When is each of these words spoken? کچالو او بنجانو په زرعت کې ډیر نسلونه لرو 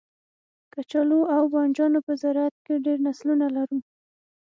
کچالو 0.73 1.19
او 1.35 1.43
بنجانو 1.53 1.99
په 2.07 2.13
زرعت 2.21 2.55
کې 2.65 2.75
ډیر 2.85 2.97
نسلونه 3.07 3.45
لرو 3.55 3.77